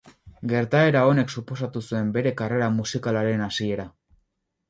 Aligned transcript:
Gertaera 0.51 1.03
honek 1.09 1.33
suposatu 1.33 1.83
zuen 1.89 2.09
bere 2.17 2.33
karrera 2.41 2.69
musikalaren 2.79 3.47
hasiera. 3.49 3.87